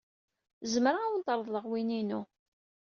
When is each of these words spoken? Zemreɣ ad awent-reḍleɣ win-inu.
Zemreɣ 0.71 1.01
ad 1.05 1.09
awent-reḍleɣ 1.11 1.65
win-inu. 1.69 2.21